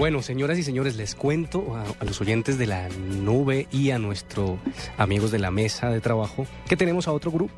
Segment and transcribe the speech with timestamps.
[0.00, 4.58] Bueno, señoras y señores, les cuento a, los oyentes de la nube y a nuestros
[4.96, 7.52] amigos de la mesa de trabajo que tenemos a otro grupo.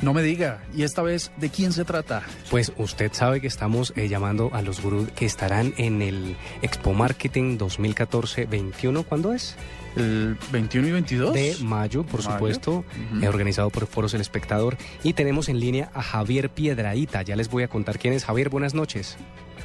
[0.00, 2.22] No me diga, ¿y esta vez de quién se trata?
[2.50, 6.92] Pues usted sabe que estamos eh, llamando a los gurús que estarán en el Expo
[6.94, 9.04] Marketing 2014-21.
[9.04, 9.56] ¿Cuándo es?
[9.96, 12.32] El 21 y 22 de mayo, por mayo.
[12.32, 12.84] supuesto, uh
[13.16, 13.24] -huh.
[13.24, 14.76] eh, organizado por Foros El Espectador.
[15.02, 17.22] Y tenemos en línea a Javier Piedradita.
[17.22, 18.24] Ya les voy a contar quién es.
[18.24, 19.18] Javier, buenas noches.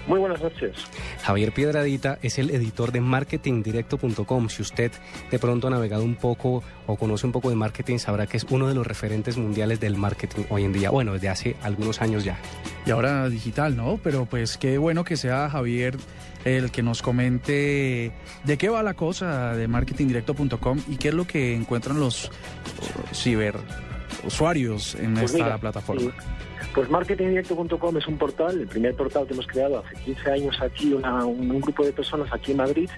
[0.07, 0.75] Muy buenas noches.
[1.21, 4.49] Javier Piedradita es el editor de marketingdirecto.com.
[4.49, 4.91] Si usted
[5.31, 8.45] de pronto ha navegado un poco o conoce un poco de marketing, sabrá que es
[8.49, 10.89] uno de los referentes mundiales del marketing hoy en día.
[10.89, 12.37] Bueno, desde hace algunos años ya.
[12.85, 13.99] Y ahora digital, ¿no?
[14.03, 15.97] Pero pues qué bueno que sea Javier
[16.45, 18.11] el que nos comente
[18.43, 22.29] de qué va la cosa de marketingdirecto.com y qué es lo que encuentran los
[23.13, 23.55] ciber
[24.25, 26.11] usuarios en pues esta mira, plataforma.
[26.11, 26.27] Sí.
[26.73, 30.93] Pues marketingdirecto.com es un portal, el primer portal que hemos creado hace 15 años aquí,
[30.93, 32.89] un, grupo de personas aquí en Madrid,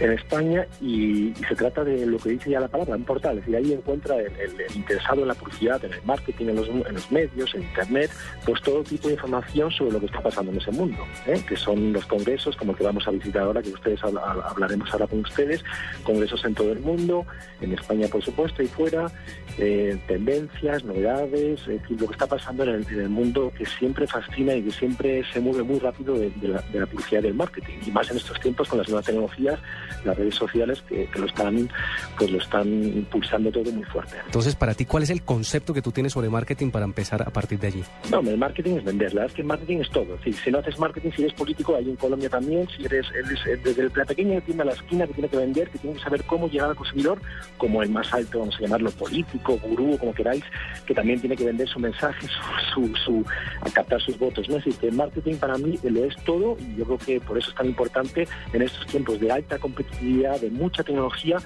[0.00, 3.38] en España, y, se trata de lo que dice ya la palabra, un portal.
[3.38, 4.30] Es decir, ahí encuentra el,
[4.74, 8.10] interesado en la publicidad, en el marketing, en los, en los, medios, en Internet,
[8.44, 11.42] pues todo tipo de información sobre lo que está pasando en ese mundo, ¿eh?
[11.46, 15.06] que son los congresos, como el que vamos a visitar ahora, que ustedes hablaremos ahora
[15.06, 15.64] con ustedes,
[16.02, 17.26] congresos en todo el mundo,
[17.60, 19.10] en España por supuesto y fuera,
[19.58, 23.66] eh, tendencias, novedades, es decir, lo que está pasando en el, en el, mundo que
[23.66, 27.20] siempre fascina y que siempre se mueve muy rápido de, de, la, de, la, publicidad
[27.20, 27.74] y del marketing.
[27.86, 29.58] Y más en estos tiempos con las nuevas tecnologías,
[30.04, 31.70] las redes sociales que, que, lo están
[32.16, 34.16] pues lo están impulsando todo muy fuerte.
[34.24, 37.30] Entonces, para ti, ¿cuál es el concepto que tú tienes sobre marketing para empezar a
[37.30, 37.84] partir de allí?
[38.10, 39.14] No, el marketing es vender.
[39.14, 40.18] La verdad es que el marketing es todo.
[40.24, 43.62] Si, si no haces marketing, si eres político, hay en Colombia también, si eres, eres
[43.62, 46.24] desde la pequeña tienda a la esquina que tiene que vender, que tiene que saber
[46.24, 47.20] cómo llegar al consumidor,
[47.58, 50.44] como el más alto, vamos a llamarlo político, gurú, como queráis,
[50.86, 52.26] que también tiene que vender su mensaje,
[52.72, 53.24] su,
[53.60, 54.48] a captar sus votos.
[54.48, 54.56] ¿no?
[54.56, 57.50] Es decir, que marketing para mí lo es todo y yo creo que por eso
[57.50, 61.38] es tan importante en estos tiempos de alta competitividad, de mucha tecnología,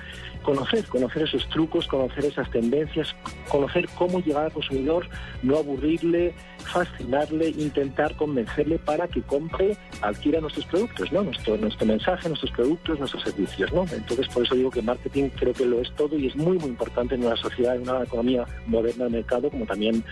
[0.43, 3.15] conocer, conocer esos trucos, conocer esas tendencias,
[3.49, 5.09] conocer cómo llegar al consumidor,
[5.43, 11.23] no aburrirle, fascinarle, intentar convencerle para que compre, adquiera nuestros productos, ¿no?
[11.23, 13.85] Nuestro, nuestro mensaje, nuestros productos, nuestros servicios, ¿no?
[13.93, 16.71] Entonces, por eso digo que marketing creo que lo es todo y es muy, muy
[16.71, 20.05] importante en una sociedad, en una economía moderna de mercado, como también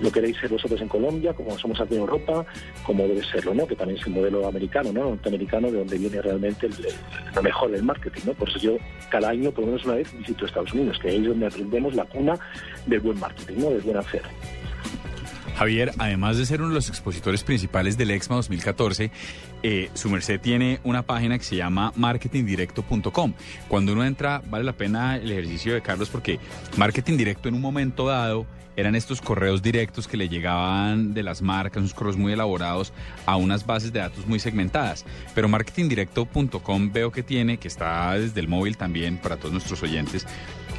[0.00, 2.44] lo queréis ser vosotros en Colombia, como somos aquí en Europa,
[2.84, 3.66] como debe serlo, ¿no?
[3.66, 5.10] Que también es el modelo americano, ¿no?
[5.10, 6.74] Norteamericano, de donde viene realmente el,
[7.34, 8.32] lo mejor del marketing, ¿no?
[8.34, 8.76] Por eso yo
[9.10, 12.04] cada año, por lo menos una vez, visito Estados Unidos, que es donde aprendemos la
[12.04, 12.38] cuna
[12.86, 13.70] del buen marketing, ¿no?
[13.70, 14.22] Del buen hacer.
[15.56, 19.10] Javier, además de ser uno de los expositores principales del EXMA 2014,
[19.62, 23.32] eh, su merced tiene una página que se llama marketingdirecto.com.
[23.68, 26.40] Cuando uno entra, vale la pena el ejercicio de Carlos porque
[26.76, 31.42] marketing directo en un momento dado eran estos correos directos que le llegaban de las
[31.42, 32.92] marcas, unos correos muy elaborados
[33.26, 35.04] a unas bases de datos muy segmentadas.
[35.34, 40.26] Pero marketingdirecto.com veo que tiene, que está desde el móvil también para todos nuestros oyentes,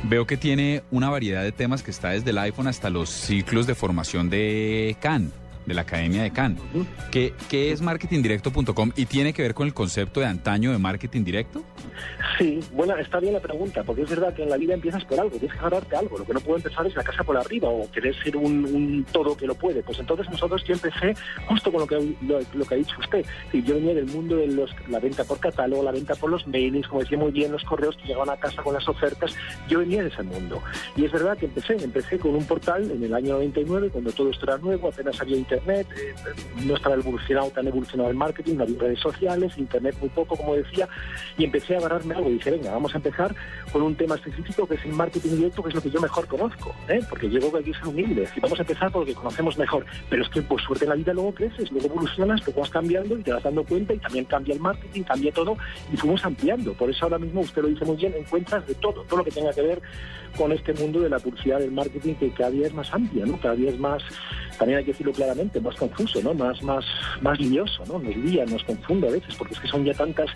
[0.03, 3.67] veo que tiene una variedad de temas que está desde el iPhone hasta los ciclos
[3.67, 5.31] de formación de Cannes
[5.65, 6.61] de la Academia de Cannes.
[6.73, 6.85] -huh.
[7.11, 11.23] ¿Qué, ¿Qué, es marketingdirecto.com y tiene que ver con el concepto de antaño de marketing
[11.23, 11.63] directo?
[12.37, 15.19] Sí, bueno, está bien la pregunta, porque es verdad que en la vida empiezas por
[15.19, 16.17] algo, tienes que agarrarte algo.
[16.17, 19.05] Lo que no puedo empezar es la casa por arriba o querer ser un, un
[19.11, 19.81] todo que lo puede.
[19.83, 21.15] Pues entonces nosotros yo empecé
[21.47, 23.25] justo con lo que, lo, que ha dicho usted.
[23.53, 26.87] Yo venía del mundo de los, la venta por catálogo, la venta por los mailings,
[26.87, 29.35] como decía muy bien, los correos que llegaban a casa con las ofertas.
[29.67, 30.61] Yo venía de ese mundo.
[30.95, 34.29] Y es verdad que empecé, empecé con un portal en el año 99, cuando todo
[34.29, 36.13] esto era nuevo, apenas había internet Internet, eh,
[36.65, 40.55] no estaba evolucionado, tan evolucionado el marketing, no había redes sociales, Internet muy poco, como
[40.55, 40.87] decía,
[41.37, 43.35] y empecé a agarrarme algo dije, venga, vamos a empezar
[43.71, 46.27] con un tema específico que es el marketing directo, que es lo que yo mejor
[46.27, 46.99] conozco, ¿eh?
[47.09, 49.57] porque creo que hay que ser humildes y vamos a empezar por lo que conocemos
[49.57, 52.69] mejor, pero es que por suerte en la vida luego creces, luego evolucionas, luego vas
[52.69, 55.57] cambiando y te vas dando cuenta y también cambia el marketing, cambia todo
[55.91, 59.03] y fuimos ampliando, por eso ahora mismo usted lo dice muy bien, encuentras de todo,
[59.03, 59.81] todo lo que tenga que ver
[60.37, 63.39] con este mundo de la publicidad del marketing que cada día es más amplia, ¿no?
[63.39, 64.03] cada día es más,
[64.57, 66.33] también hay que decirlo claramente, más confuso, ¿no?
[66.33, 66.85] Más, más,
[67.21, 67.99] más lioso, ¿no?
[67.99, 70.29] Nos lía, nos confunde a veces, porque es que son ya tantas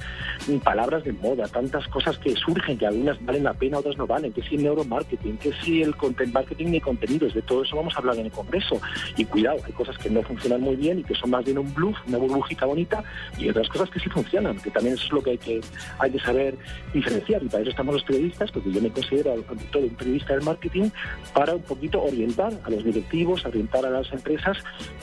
[0.64, 4.06] palabras de moda, tanta esas cosas que surgen, que algunas valen la pena, otras no
[4.06, 7.76] valen, que si el neuromarketing, que si el content marketing de contenidos, de todo eso
[7.76, 8.82] vamos a hablar en el Congreso.
[9.18, 11.74] Y cuidado, hay cosas que no funcionan muy bien y que son más bien un
[11.74, 13.04] bluff, una burbujita bonita,
[13.38, 15.62] y otras cosas que sí funcionan, que también eso es lo que hay que,
[16.00, 16.58] hay que saber
[16.94, 17.44] diferenciar.
[17.44, 19.36] Y para eso estamos los periodistas, porque yo me considero
[19.72, 20.90] todo un periodista del marketing,
[21.34, 24.58] para un poquito orientar a los directivos, orientar a las empresas,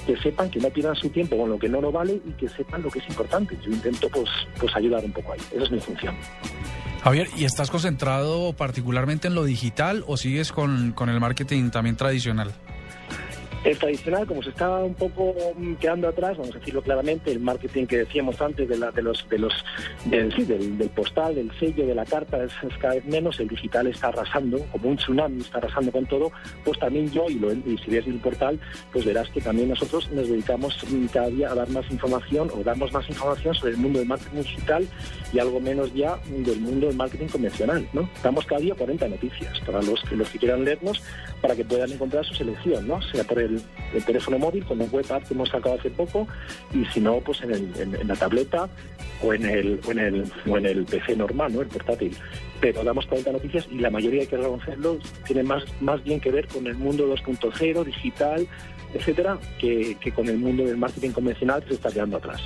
[0.06, 2.48] que sepan que no pierdan su tiempo con lo que no lo vale y que
[2.48, 3.56] sepan lo que es importante.
[3.64, 4.28] Yo intento pues,
[4.58, 5.40] pues ayudar un poco ahí.
[5.52, 6.14] Esa es mi función.
[7.02, 11.96] Javier, ¿y estás concentrado particularmente en lo digital o sigues con, con el marketing también
[11.96, 12.52] tradicional?
[13.66, 17.40] El tradicional, como se está un poco mm, quedando atrás, vamos a decirlo claramente, el
[17.40, 19.52] marketing que decíamos antes de, la, de los, de los
[20.04, 23.88] del, sí, del, postal, del sello, de la carta, es, cada vez menos, el digital
[23.88, 26.30] está arrasando, como un tsunami está arrasando con todo,
[26.64, 28.60] pues también yo, y, lo, y si ves el portal,
[28.92, 30.78] pues verás que también nosotros nos dedicamos
[31.12, 34.42] cada día a dar más información o damos más información sobre el mundo del marketing
[34.42, 34.86] digital
[35.32, 38.08] y algo menos ya del mundo del marketing convencional, ¿no?
[38.22, 41.02] Damos cada día 40 noticias para los que, los que quieran leernos,
[41.40, 43.02] para que puedan encontrar su selección, ¿no?
[43.02, 43.55] Sea por el
[43.94, 46.26] el, teléfono móvil con un web app que hemos sacado hace poco
[46.72, 48.68] y si no, pues en, en, la tableta
[49.22, 51.62] o en, el, o, en el, o en el PC normal, ¿no?
[51.62, 52.16] el portátil.
[52.60, 56.30] Pero damos 40 noticias y la mayoría, hay que reconocerlo, tiene más, más bien que
[56.30, 58.46] ver con el mundo 2.0, digital,
[58.94, 62.40] etcétera, que, que con el mundo del marketing convencional que se está quedando atrás.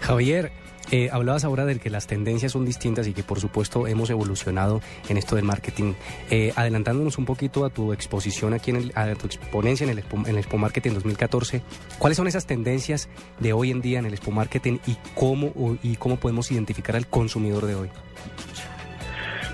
[0.00, 0.50] Javier,
[0.92, 4.82] eh, hablabas ahora de que las tendencias son distintas y que por supuesto hemos evolucionado
[5.08, 5.94] en esto del marketing.
[6.30, 9.98] Eh, adelantándonos un poquito a tu exposición aquí, en el, a tu exponencia en el,
[10.00, 11.62] Expo, en el Marketing 2014,
[11.98, 13.08] ¿cuáles son esas tendencias
[13.40, 17.06] de hoy en día en el Expo Marketing y cómo, y cómo podemos identificar al
[17.06, 17.88] consumidor de hoy?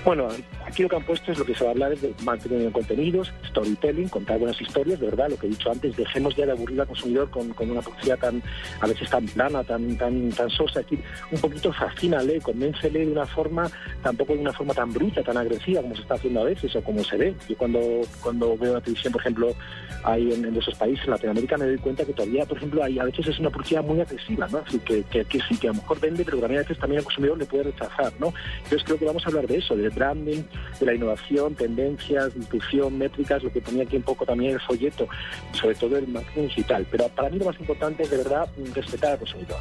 [0.03, 0.27] Bueno,
[0.69, 2.59] aquí lo que han puesto es lo que se va a hablar es de marketing
[2.59, 6.45] de contenidos, storytelling, contar buenas historias, de verdad, lo que he dicho antes, dejemos ya
[6.45, 8.41] de aburrir al consumidor con, una publicidad tan,
[8.79, 10.99] a veces tan plana, tan, tan, tan sosa, aquí
[11.31, 13.69] un poquito fascínale, convéncele de una forma,
[14.01, 16.81] tampoco de una forma tan bruta, tan agresiva como se está haciendo a veces o
[16.83, 17.35] como se ve.
[17.47, 17.79] Yo cuando,
[18.21, 19.55] cuando veo la televisión, por ejemplo,
[20.03, 23.05] ahí en, esos países, en Latinoamérica, me doy cuenta que todavía, por ejemplo, hay, a
[23.05, 24.59] veces es una publicidad muy agresiva, ¿no?
[24.59, 26.99] Así que, que, que sí, que a lo mejor vende, pero también a veces también
[26.99, 28.33] al consumidor le puede rechazar, ¿no?
[28.57, 30.43] Entonces creo que vamos a hablar de eso, de branding,
[30.79, 35.07] de la innovación, tendencias, difusión, métricas, lo que ponía aquí un poco también el folleto,
[35.53, 36.85] sobre todo el marketing digital.
[36.89, 39.59] Pero para mí lo más importante es de verdad respetar al consumidor.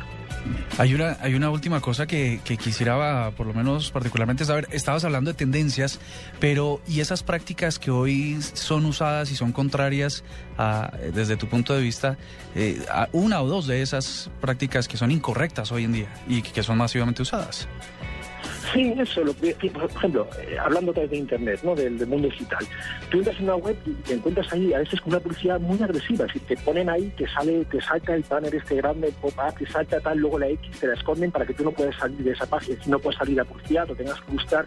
[0.78, 4.68] Hay una, hay una última cosa que, quisiera, por lo menos particularmente, saber.
[4.70, 5.98] Estabas hablando de tendencias,
[6.38, 10.22] pero ¿y esas prácticas que hoy son usadas y son contrarias
[11.12, 12.16] desde tu punto de vista,
[12.54, 12.80] eh,
[13.12, 16.78] una o dos de esas prácticas que son incorrectas hoy en día y que son
[16.78, 17.68] masivamente usadas?
[18.72, 21.74] Sí, eso, lo que, por ejemplo, eh, hablando otra vez de Internet, ¿no?
[21.74, 22.64] Del, mundo digital.
[23.10, 25.82] Tú entras en una web y te encuentras ahí a veces con una publicidad muy
[25.82, 29.54] agresiva, es decir, te ponen ahí, te sale, te salta el banner este grande, pop-up,
[29.58, 32.18] te salta tal, luego la X, te la esconden para que tú no puedas salir
[32.18, 34.66] de esa página, si no puedes salir a publicidad o tengas que buscar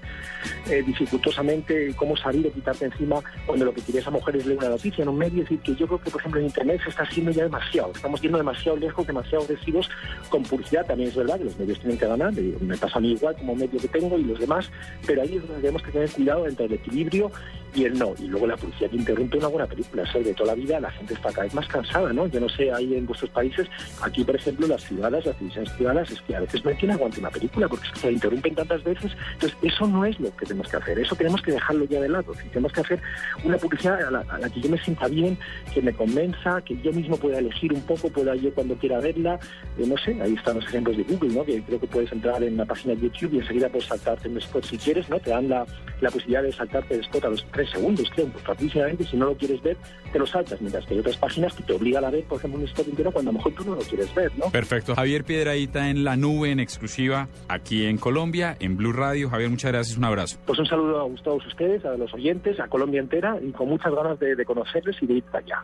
[0.69, 4.59] eh, dificultosamente cómo salir o quitarte encima cuando lo que quieres a mujer es leer
[4.59, 6.81] una noticia en un medio, es decir, que yo creo que, por ejemplo, en Internet
[6.83, 9.89] se está haciendo ya demasiado, estamos yendo demasiado lejos, demasiado agresivos
[10.29, 13.11] con publicidad, también es verdad que los medios tienen que ganar, me pasa a mí
[13.11, 14.69] igual como medio que tengo y los demás,
[15.05, 17.31] pero ahí es donde tenemos que tener cuidado entre el equilibrio
[17.73, 18.13] y el no.
[18.19, 20.03] Y luego la policía que interrumpe una buena película.
[20.03, 22.27] Eso de toda la vida la gente está cada vez más cansada, ¿no?
[22.27, 23.67] Yo no sé, ahí en vuestros países,
[24.01, 27.19] aquí por ejemplo las ciudades, las televisiones ciudadanas, es que a veces no quien aguante
[27.19, 29.11] una película porque se interrumpen tantas veces.
[29.33, 32.09] Entonces, eso no es lo que tenemos que hacer, eso tenemos que dejarlo ya de
[32.09, 32.33] lado.
[32.49, 33.01] tenemos que hacer
[33.43, 35.37] una publicidad a la, que yo me sienta bien,
[35.73, 39.39] que me convenza, que yo mismo pueda elegir un poco, pueda yo cuando quiera verla.
[39.77, 41.45] Eh, no sé, ahí están los ejemplos de Google, ¿no?
[41.45, 44.37] Que creo que puedes entrar en la página de YouTube y enseguida puedes saltarte en
[44.37, 45.19] spot si quieres, ¿no?
[45.19, 45.65] Te dan la,
[46.01, 49.35] la posibilidad de saltarte el spot a los tres segundos, creo, rapidísimamente, si no lo
[49.35, 49.77] quieres ver,
[50.11, 52.59] te lo saltas, mientras que hay otras páginas que te obligan a ver, por ejemplo,
[52.59, 54.49] un spot entero cuando a lo mejor tú no lo quieres ver, ¿no?
[54.51, 54.95] Perfecto.
[54.95, 59.29] Javier Piedradita en la nube, en exclusiva, aquí en Colombia, en Blue Radio.
[59.29, 60.37] Javier, muchas gracias, un abrazo.
[60.45, 63.93] Pues un saludo a todos ustedes, a los oyentes, a Colombia entera, y con muchas
[63.93, 65.63] ganas de, de conocerles y de ir allá.